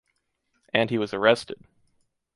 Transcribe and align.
And 0.73 0.89
he 0.89 0.97
was 0.97 1.13
arrested. 1.13 1.63